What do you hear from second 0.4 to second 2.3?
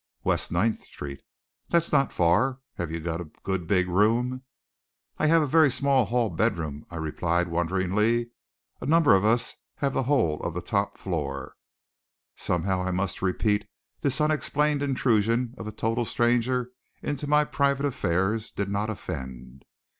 Ninth Street." "That's not